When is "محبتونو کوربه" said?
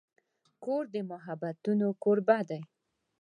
1.11-2.39